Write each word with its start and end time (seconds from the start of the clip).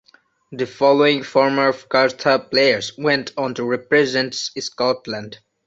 The 0.51 0.65
following 0.65 1.21
former 1.21 1.71
Cartha 1.73 2.49
players 2.49 2.97
went 2.97 3.33
on 3.37 3.53
to 3.53 3.63
represent 3.63 4.33
Scotland. 4.33 5.37